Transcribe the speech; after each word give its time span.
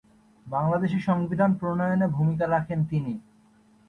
বাংলাদেশের 0.47 1.01
সংবিধান 1.01 1.51
প্রণয়নে 1.53 2.07
ভূমিকা 2.07 2.45
রাখেন 2.47 2.79
তিনি। 2.85 3.13